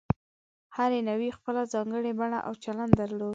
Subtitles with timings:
[0.75, 3.29] هرې نوعې خپله ځانګړې بڼه او چلند درلود.